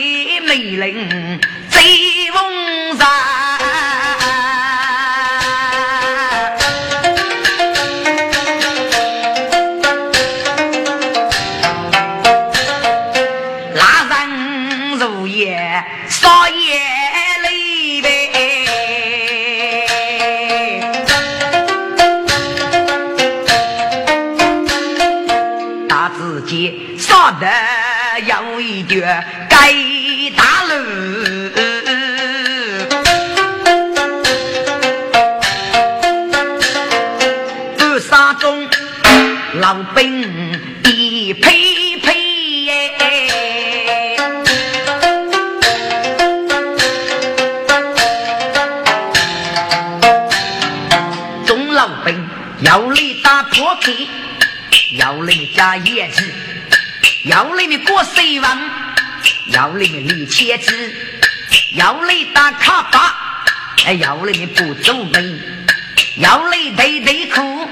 [0.46, 1.38] 美人
[1.68, 3.06] 追风山，
[13.74, 16.80] 拉人入夜少爷。
[27.38, 27.46] 的
[28.26, 29.24] 有一段
[56.11, 56.32] 加业绩。
[57.24, 58.61] 要你们过水王，
[59.48, 60.72] 要你们立千子，
[61.74, 63.14] 要你打卡巴，
[63.86, 65.40] 哎，要你们不走门，
[66.16, 67.68] 要你对对哭，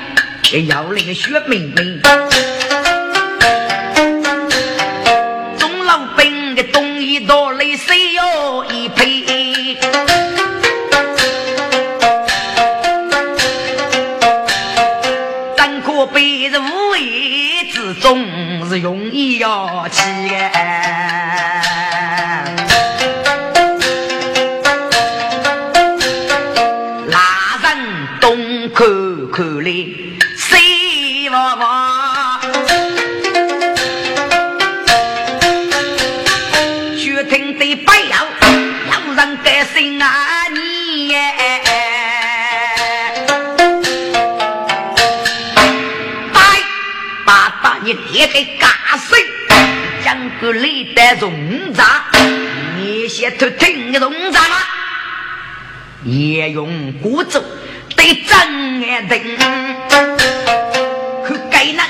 [0.66, 2.00] 要你们学明明。
[50.48, 51.86] 个历代荣章，
[52.78, 54.56] 你先偷听个荣章吗？
[56.04, 57.44] 也用古咒
[57.94, 59.36] 对真眼定，
[61.22, 61.86] 可该难。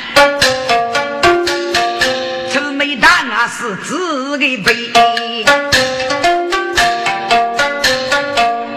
[2.52, 4.74] 臭美大啊是自己背，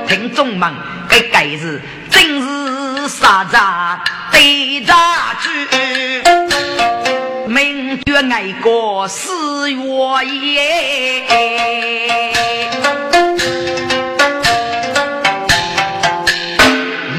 [0.07, 0.71] 听众们，
[1.09, 3.57] 该该是真是啥子
[4.31, 4.93] 对杂
[5.41, 6.30] 句。
[8.31, 9.81] 爱过四月
[10.25, 11.27] 夜，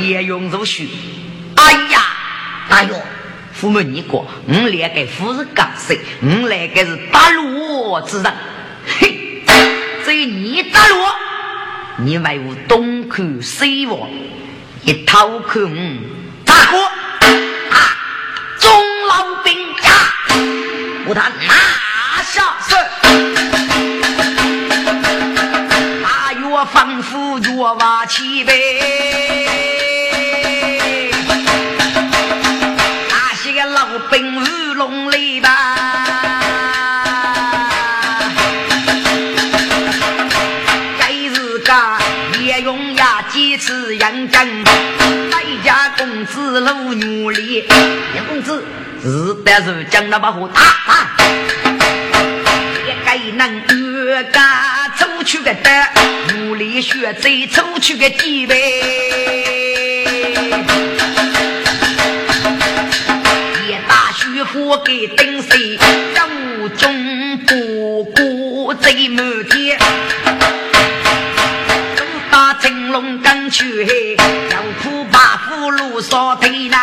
[0.00, 0.88] 夜用如许。
[1.56, 2.00] 哎呀，
[2.70, 2.94] 大约
[3.52, 6.00] 父母你过，我来给夫人讲谁？
[6.22, 8.32] 我来给是大罗之人。
[8.86, 9.44] 嘿，
[10.06, 11.14] 这你大罗，
[11.98, 14.08] 你为我东看西望，
[14.84, 15.70] 一头看大
[21.14, 22.74] 他拿上是，
[26.02, 28.52] 大约吩咐约娃去呗。
[33.10, 34.40] 那些个老兵不
[34.74, 35.10] 容
[35.42, 35.48] 吧？
[41.06, 41.72] 今日个
[42.40, 43.98] 也用呀几次，
[45.30, 47.64] 在家公子努努力，
[48.14, 48.64] 娘子。
[49.04, 51.08] 是但是将那把火打打，
[52.86, 53.60] 也该能
[54.06, 55.70] 越家走去个的，
[56.32, 58.54] 努力学走走去个几倍，
[63.68, 65.76] 也大徐福给顶谁，
[66.14, 69.76] 手中不顾贼满天。
[72.60, 74.16] 青龙赶去，
[74.50, 76.78] 要苦把俘虏烧退呐！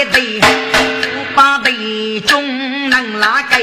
[0.00, 0.40] 一对？
[1.34, 3.60] 把队中能拉该，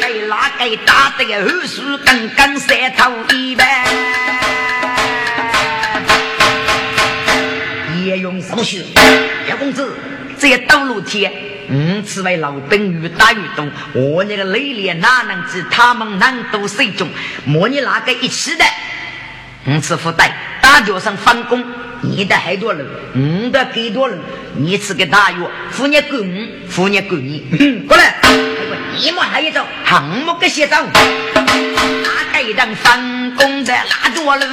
[0.00, 3.66] 该拉该打得个二十刚刚舌头一般。
[8.04, 8.78] 也用什么学？
[9.46, 9.94] 叶公子，
[10.38, 11.32] 这道路天，
[11.68, 13.66] 嗯，此为老兵越打越多。
[13.92, 17.08] 我那个雷烈哪能知他们难度谁中？
[17.44, 18.64] 莫你哪个一起的？
[19.70, 21.64] 嗯，此副带大脚上翻工，
[22.02, 24.18] 你的还多人，你的给多人，
[24.56, 27.84] 你吃个大药，付你够五，付你够你。
[27.86, 28.16] 过来，
[28.98, 30.84] 你们还一走，项目个协商，
[31.32, 34.44] 哪个让翻工的拉着我了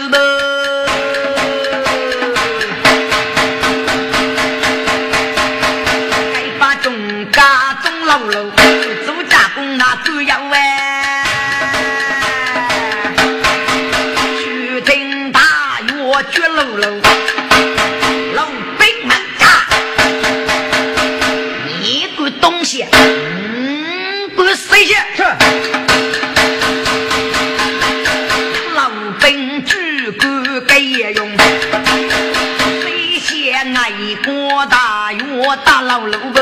[35.63, 36.39] 大药大老楼不？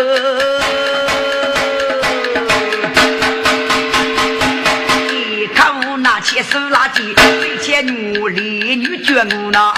[6.24, 9.72] 切手垃圾，为钱努力女眷我呐，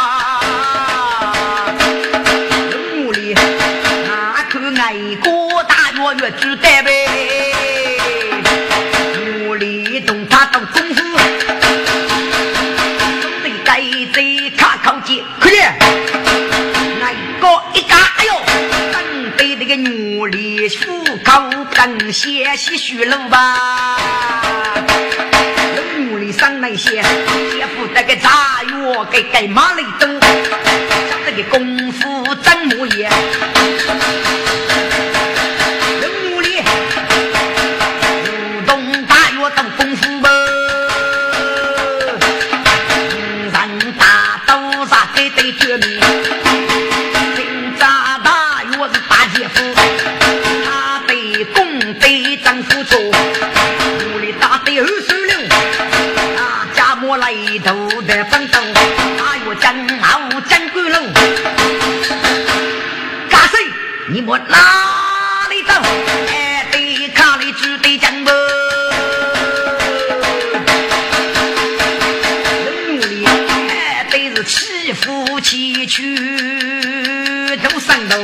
[22.07, 23.97] 等些些血路吧。
[26.31, 27.01] 上那些，
[27.51, 30.07] 姐夫这个茶药给给马里走，
[31.25, 32.56] 这个功夫真
[59.67, 60.97] 真好真贵喽！
[63.29, 63.65] 干谁？
[64.07, 65.73] 你莫哪里走？
[66.29, 68.31] 哎，对卡里只得讲不？
[72.93, 76.15] 努力哎，对是欺负欺去
[77.57, 78.23] 都上头。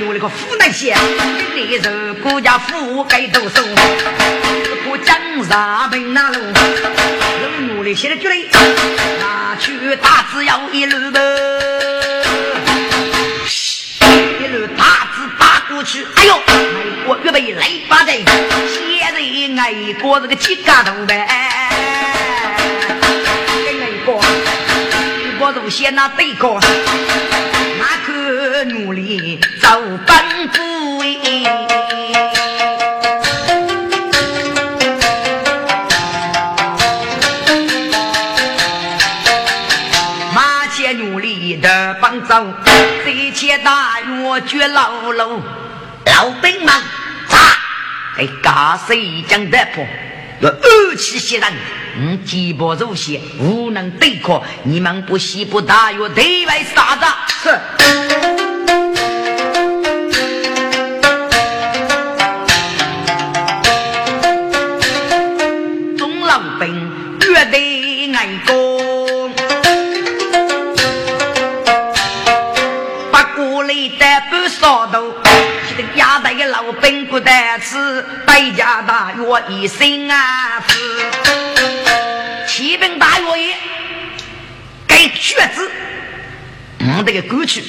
[0.00, 0.96] 努力个湖南县，
[1.54, 3.62] 你是国家富盖多少？
[4.82, 5.14] 不讲
[5.46, 6.40] 啥门那路？
[7.74, 8.48] 努力写的绝对，
[9.60, 12.24] 去打字要一路的，
[14.40, 19.18] 一路打字打过去，哎呦，爱国预备来把阵，写的
[19.58, 21.26] 爱国这个几嘎头呗，
[23.66, 24.24] 跟爱国，
[25.40, 26.58] 我都写那对过，
[27.78, 29.68] 那可努力走
[30.06, 30.58] 奔步
[42.30, 42.46] 走，
[43.04, 45.40] 这些大药绝老喽，
[46.06, 46.72] 老兵们，
[47.28, 47.36] 杀！
[48.16, 49.84] 给嘎谁讲的破？
[50.40, 51.52] 要二气袭人，
[51.96, 54.40] 嗯，疾步如血，无能对抗。
[54.62, 56.96] 你们不惜不大药对外杀
[57.42, 58.39] 子？
[76.40, 77.30] 个老兵不得
[77.60, 80.78] 吃，百家大药一身啊死。
[82.46, 83.54] 骑兵大药也，
[84.86, 85.70] 给给瘸子，
[86.78, 87.62] 我这个过去，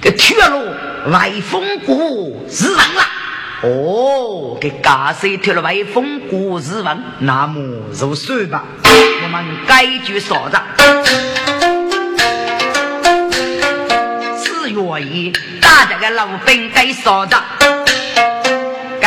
[0.00, 0.66] 给铁路
[1.10, 3.06] 外风谷日亡了。
[3.62, 7.02] 哦，给嘎谁贴了外风谷日亡？
[7.18, 7.60] 那么
[7.94, 10.62] 就算吧，我们该句说着。
[14.38, 17.42] 四月一，大家的老兵该说着。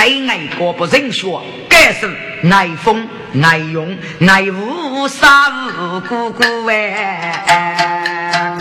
[0.06, 1.40] 该爱国不认学，
[1.70, 2.14] 该是
[2.52, 3.08] 爱风
[3.42, 3.98] 爱勇
[4.28, 5.50] 爱武杀
[5.80, 8.58] 无辜辜哎！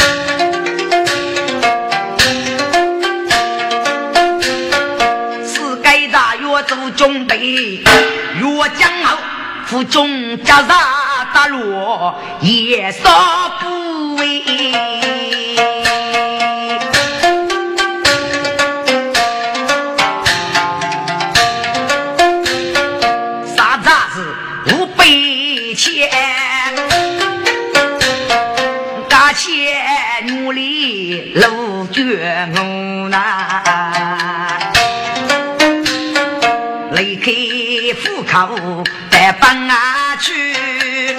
[5.45, 9.19] 是该大约做准备，越江后
[9.67, 15.02] 负重加杀大落，也杀不为。
[32.13, 33.19] 路绝无奈，
[36.93, 37.33] 离开
[38.01, 41.17] 虎口再奔啊去，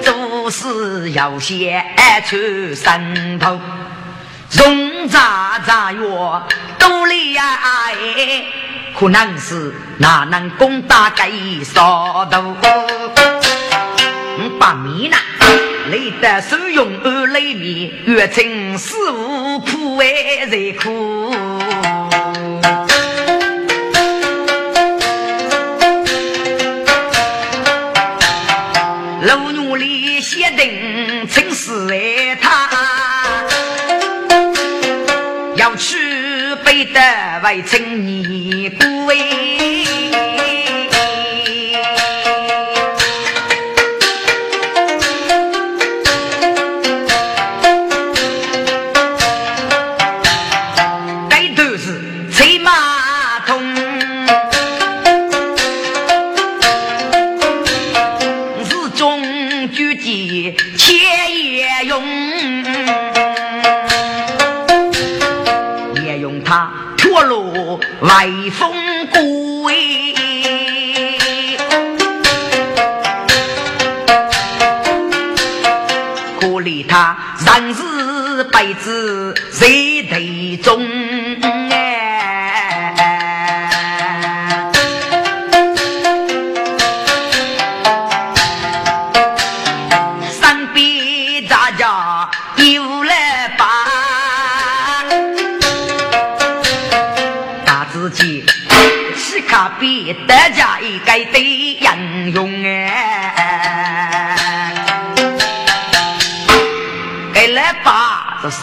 [0.00, 1.84] 做事要先
[2.24, 3.58] 出山头，
[4.52, 6.40] 容扎扎哟
[6.78, 7.94] 都厉害，
[8.96, 11.28] 可能是哪能攻打该
[11.64, 12.56] 少头，
[14.60, 15.16] 把米呢？
[15.92, 21.30] 累得手用二雷米，越称师傅苦为人苦。
[29.20, 32.70] 老奴里写定称是爱他，
[35.56, 35.98] 要去
[36.64, 37.00] 背得
[37.44, 38.70] 为称你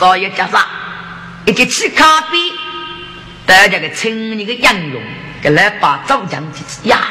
[0.09, 0.65] 把这少爷家啥？
[1.45, 2.37] 一个吃咖啡，
[3.45, 5.01] 大家个称你个英勇，
[5.41, 7.09] 给来把早讲几次呀？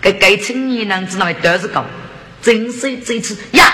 [0.00, 1.84] 给该称你能知道多少个？
[2.42, 3.64] 真是这次呀！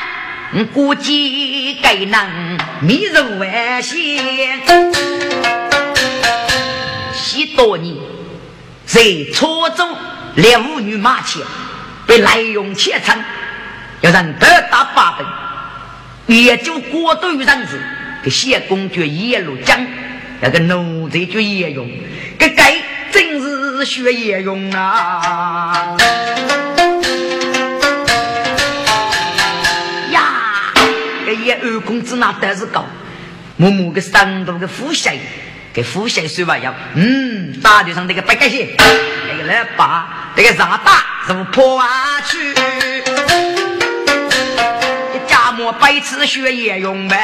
[0.53, 4.63] 我估计该能迷入万险，
[7.13, 7.97] 许多年。
[8.87, 9.97] 在滁州
[10.37, 11.43] 猎妇女马前
[12.07, 13.19] 被滥用钱财，
[14.03, 15.27] 要人得打八分，
[16.27, 17.81] 也就过度于人子
[18.25, 19.79] 给谢公爵一路讲，
[20.41, 21.87] 那个奴才就也用，
[22.39, 22.75] 这该
[23.13, 25.95] 真是学也用啊！
[30.11, 30.73] 呀，
[31.27, 32.87] 这叶二公子那胆子高，
[33.59, 35.19] 默默个山东个富县。
[35.75, 38.69] 给呼吸水吧，要嗯，大地上那个白盖线，
[39.29, 42.55] 那个来把那个上大是破下去，
[45.65, 47.17] 我白吃血也用呗。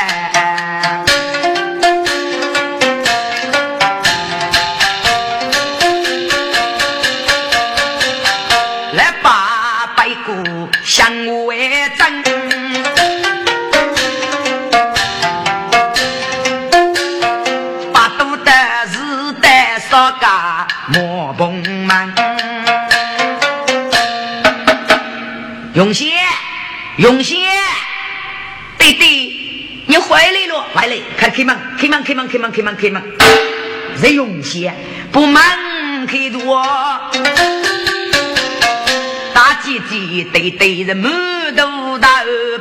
[8.94, 11.06] 来把白骨向
[11.44, 11.54] 外
[11.98, 12.20] 挣。
[20.92, 22.14] 莫碰门，
[25.74, 26.12] 用心，
[26.96, 27.39] 用心，
[31.20, 33.02] 开开门，开门，开门，开门，开门，开门。
[34.00, 34.72] 谁用心？
[35.12, 35.42] 不门
[36.06, 36.64] 开多，
[39.34, 41.12] 大姐姐，对对人满
[41.54, 42.08] 头大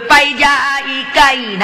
[0.10, 1.22] 白家一个
[1.57, 1.64] 人。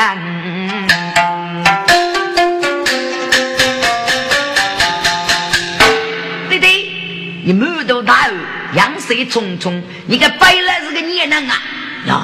[7.48, 8.34] 你满头大汗，
[8.74, 11.62] 阳水匆匆，你个败了是个孽人啊！
[12.08, 12.22] 呀，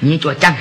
[0.00, 0.54] 你就讲，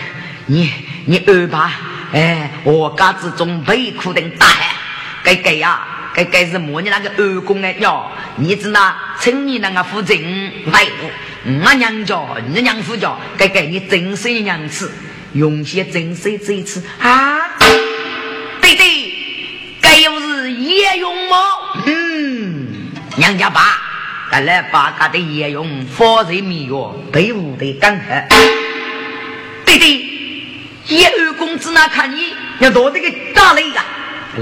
[0.46, 0.72] 你
[1.06, 1.74] 你二爸，
[2.14, 4.76] 哎，我家之中悲苦的大汉，
[5.24, 5.82] 该该呀，
[6.14, 11.10] 该该是莫你那个二公哎哟，你只那趁你那个父亲外父，
[11.64, 14.92] 我娘家，你娘夫家，该该你珍惜娘子，
[15.34, 17.40] 用些珍惜这一次啊，
[18.62, 19.14] 对对，
[19.82, 21.38] 该又是叶用吗？
[21.86, 22.68] 嗯，
[23.18, 23.84] 娘家爸。
[24.30, 28.14] 赶来把他的叶用放在米药，被误的干喝。
[30.90, 33.84] 一，二公子那看你要多这个大雷呀！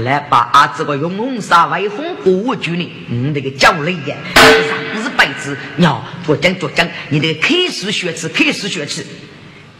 [0.04, 4.16] 来把阿这个用红纱外红过去呢，你这个叫雷呀！
[4.34, 9.04] 上是白纸，鸟做讲做讲，你这个开始学吃，开始学吃。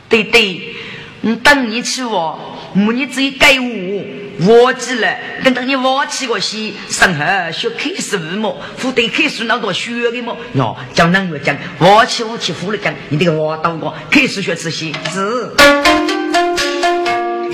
[0.08, 0.74] 对对，
[1.20, 4.04] 你等你吃我，母你自己给我。
[4.38, 10.36] 忘记了，等等你忘记个些，上海学开始五毛，负担开始那多学的么？
[10.54, 15.54] 喏，叫人越讲，忘记忘记负了讲，你这个忘到过，开始学这些是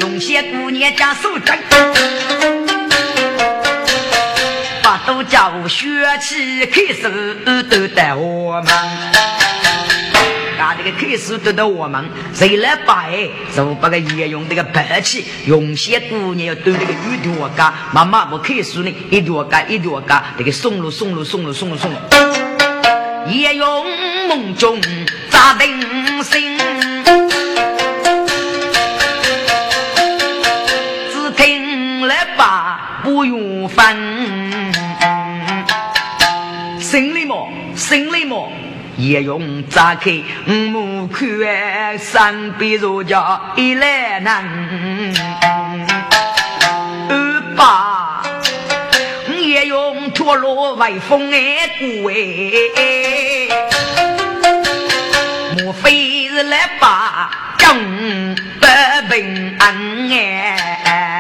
[0.02, 1.56] 用些姑娘加手掌，
[4.82, 5.86] 把都叫学
[6.20, 7.36] 起开始
[7.70, 8.66] 都带我们。
[10.58, 13.28] 把这个开始得到我们，谁来摆？
[13.54, 22.00] 就把个也用这个白气，用些姑娘要对这个玉多干，妈妈不开始呢，一多嘎一多嘎，这个送了送了送了送了送了，
[23.28, 23.86] 也用
[24.28, 24.80] 梦中
[25.30, 26.56] 扎定心，
[33.62, 33.96] 不用烦，
[36.80, 38.50] 心里么心里么。
[38.96, 40.10] 也用扎开
[40.46, 44.44] 五目看，三笔如家一来难。
[47.08, 48.22] 二爸，
[49.40, 52.12] 也用脱落外风哎，古哎，
[55.56, 57.76] 莫非是来把江
[58.60, 58.66] 不
[59.08, 61.11] 平安哎？